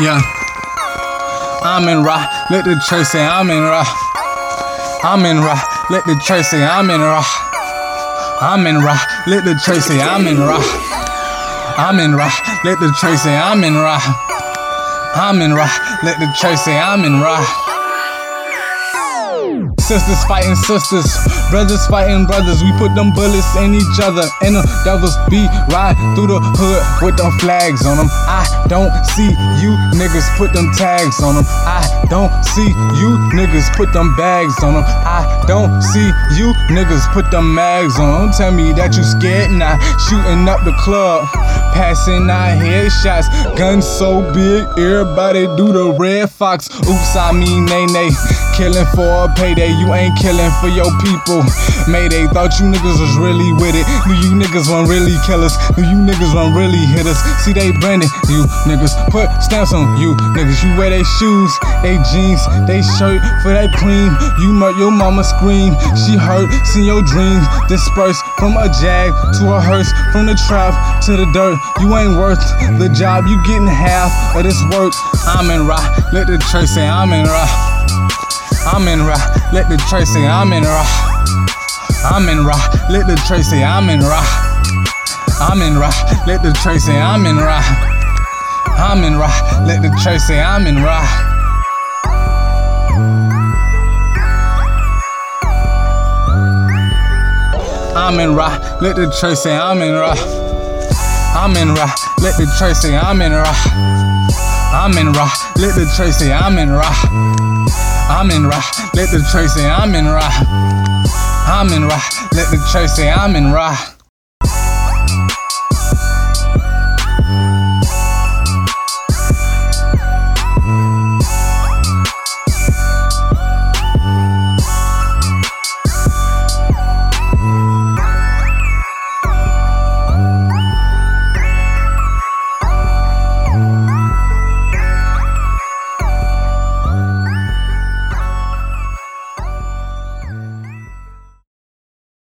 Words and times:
Yeah. 0.00 0.20
I'm 1.64 1.88
in 1.88 2.04
Ra. 2.04 2.28
Let 2.50 2.66
the 2.66 2.76
church 2.88 3.06
say 3.06 3.24
I'm 3.24 3.48
in 3.50 3.62
Ra. 3.62 3.82
I'm 5.02 5.24
in 5.24 5.40
Ra. 5.40 5.56
Let 5.88 6.04
the 6.04 6.20
church 6.26 6.44
say 6.46 6.62
I'm 6.62 6.90
in 6.90 7.00
Ra. 7.00 7.24
I'm 8.42 8.66
in 8.66 8.76
Ra. 8.84 8.96
Let 9.26 9.44
the 9.44 9.58
church 9.64 9.82
say 9.82 10.02
I'm 10.02 10.26
in 10.26 10.38
Ra. 10.38 10.60
I'm 11.78 11.98
in 11.98 12.14
Ra. 12.14 12.30
Let 12.64 12.78
the 12.78 12.92
church 13.00 13.20
say 13.20 13.34
I'm 13.34 13.64
in 13.64 13.74
Ra. 13.74 13.98
I'm 15.14 15.40
in 15.40 15.54
Ra. 15.54 15.66
Let 16.02 16.18
the 16.20 16.30
church 16.38 16.58
say 16.58 16.78
I'm 16.78 17.04
in 17.04 17.20
Ra. 17.20 17.79
Sisters 19.90 20.22
fighting 20.26 20.54
sisters, 20.54 21.10
brothers 21.50 21.84
fighting 21.88 22.24
brothers. 22.24 22.62
We 22.62 22.70
put 22.78 22.94
them 22.94 23.10
bullets 23.10 23.56
in 23.58 23.74
each 23.74 23.98
other, 23.98 24.22
and 24.46 24.54
the 24.54 24.62
devils 24.84 25.18
be 25.28 25.42
riding 25.66 26.14
through 26.14 26.30
the 26.30 26.38
hood 26.38 26.78
with 27.02 27.18
them 27.18 27.34
flags 27.42 27.84
on 27.84 27.96
them. 27.96 28.06
I 28.30 28.46
don't 28.70 28.94
see 29.18 29.26
you 29.58 29.74
niggas 29.98 30.30
put 30.38 30.54
them 30.54 30.70
tags 30.78 31.18
on 31.20 31.34
them. 31.34 31.44
I 31.66 31.82
don't 32.08 32.30
see 32.54 32.70
you 33.02 33.18
niggas 33.34 33.66
put 33.74 33.92
them 33.92 34.14
bags 34.14 34.62
on 34.62 34.74
them. 34.78 34.84
I 34.86 35.26
don't 35.48 35.82
see 35.82 36.06
you 36.38 36.54
niggas 36.70 37.10
put 37.12 37.28
them 37.32 37.52
mags 37.52 37.98
on. 37.98 38.30
Don't 38.30 38.32
tell 38.32 38.52
me 38.52 38.70
that 38.74 38.94
you 38.94 39.02
scared 39.02 39.50
now. 39.50 39.74
Shooting 40.06 40.46
up 40.46 40.62
the 40.62 40.72
club, 40.78 41.26
passing 41.74 42.30
out 42.30 42.62
headshots. 42.62 43.26
Guns 43.58 43.88
so 43.88 44.22
big, 44.30 44.70
everybody 44.78 45.50
do 45.58 45.74
the 45.74 45.90
Redd 45.98 46.30
Foxx. 46.30 46.70
Oops, 46.78 47.16
I 47.18 47.32
mean 47.34 47.66
Nae 47.66 47.90
Nae. 47.90 48.14
Killing 48.60 48.84
for 48.92 49.24
a 49.24 49.28
payday, 49.40 49.72
you 49.72 49.88
ain't 49.96 50.12
killing 50.20 50.52
for 50.60 50.68
your 50.68 50.92
people. 51.00 51.40
Mayday 51.88 52.28
thought 52.28 52.52
you 52.60 52.68
niggas 52.68 53.00
was 53.00 53.16
really 53.16 53.48
with 53.56 53.72
it. 53.72 53.88
Knew 54.04 54.20
you 54.20 54.36
niggas 54.36 54.68
won't 54.68 54.84
really 54.84 55.16
kill 55.24 55.40
us. 55.40 55.56
Knew 55.80 55.88
you 55.88 55.96
niggas 55.96 56.36
won't 56.36 56.52
really 56.52 56.84
hit 56.92 57.08
us. 57.08 57.16
See, 57.40 57.56
they 57.56 57.72
branded 57.80 58.12
you 58.28 58.44
niggas. 58.68 58.92
Put 59.08 59.32
stamps 59.40 59.72
on 59.72 59.96
you 59.96 60.12
niggas. 60.36 60.60
You 60.60 60.76
wear 60.76 60.92
they 60.92 61.00
shoes, 61.16 61.52
they 61.80 61.96
jeans, 62.12 62.44
they 62.68 62.84
shirt 63.00 63.24
for 63.40 63.56
that 63.56 63.72
cream. 63.80 64.12
You 64.44 64.52
murk 64.52 64.76
your 64.76 64.92
mama 64.92 65.24
scream. 65.24 65.72
She 65.96 66.20
hurt, 66.20 66.52
see 66.68 66.84
your 66.84 67.00
dreams 67.00 67.48
dispersed 67.64 68.20
from 68.36 68.60
a 68.60 68.68
jag 68.76 69.08
to 69.40 69.56
a 69.56 69.60
hearse, 69.64 69.88
from 70.12 70.28
the 70.28 70.36
trap 70.36 70.76
to 71.08 71.16
the 71.16 71.24
dirt. 71.32 71.56
You 71.80 71.96
ain't 71.96 72.12
worth 72.12 72.44
the 72.76 72.92
job. 72.92 73.24
You 73.24 73.40
getting 73.48 73.64
half 73.64 74.12
of 74.36 74.44
this 74.44 74.60
work. 74.68 74.92
I'm 75.24 75.48
in 75.48 75.64
Ra. 75.64 75.80
Let 76.12 76.28
the 76.28 76.36
church 76.52 76.68
say 76.68 76.84
I'm 76.84 77.16
in 77.16 77.24
Ra. 77.24 77.69
I'm 78.72 78.86
in 78.86 79.00
Ra. 79.00 79.16
Let 79.52 79.68
the 79.68 79.76
church 79.90 80.06
say 80.06 80.24
I'm 80.24 80.52
in 80.52 80.62
Ra. 80.62 80.84
I'm 82.04 82.28
in 82.28 82.46
Ra. 82.46 82.54
Let 82.88 83.08
the 83.08 83.16
church 83.26 83.42
say 83.42 83.64
I'm 83.64 83.90
in 83.90 83.98
Ra. 83.98 84.22
I'm 85.40 85.60
in 85.60 85.76
Ra. 85.76 85.90
Let 86.24 86.42
the 86.42 86.52
church 86.62 86.80
say 86.80 87.00
I'm 87.00 87.26
in 87.26 87.36
Ra. 87.36 87.58
I'm 88.78 89.02
in 89.02 89.18
Ra. 89.18 89.26
Let 89.66 89.82
the 89.82 89.90
church 90.04 90.20
say 90.20 90.40
I'm 90.40 90.68
in 90.68 90.76
Ra. 90.76 91.02
I'm 97.96 98.20
in 98.20 98.36
Ra. 98.36 98.56
Let 98.80 98.94
the 98.94 99.10
church 99.20 99.38
say 99.38 99.56
I'm 99.58 99.82
in 99.82 99.94
Ra. 99.94 100.14
I'm 101.34 101.56
in 101.56 101.74
Ra. 101.74 101.90
Let 102.22 102.36
the 102.36 102.46
church 102.56 102.76
say 102.76 102.96
I'm 102.96 103.20
in 103.20 103.32
Ra. 103.32 103.52
I'm 104.72 104.96
in 104.96 105.12
Ra. 105.12 105.28
Let 105.56 105.74
the 105.74 105.92
church 105.96 106.14
say 106.14 106.32
I'm 106.32 106.56
in 106.56 106.70
Ra. 106.70 107.49
I'm 108.10 108.28
in 108.32 108.44
Ra. 108.44 108.60
Let 108.92 109.10
the 109.10 109.26
church 109.30 109.50
say 109.50 109.70
I'm 109.70 109.94
in 109.94 110.04
Ra. 110.04 110.28
I'm 111.46 111.68
in 111.72 111.84
Ra. 111.84 112.00
Let 112.32 112.50
the 112.50 112.58
church 112.72 112.90
say 112.90 113.08
I'm 113.08 113.36
in 113.36 113.52
Ra. 113.52 113.76